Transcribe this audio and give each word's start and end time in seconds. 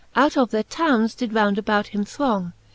Out 0.15 0.35
of 0.35 0.49
their 0.49 0.63
townes 0.63 1.13
did 1.13 1.31
round 1.31 1.59
about 1.59 1.89
him 1.89 2.05
throng. 2.05 2.53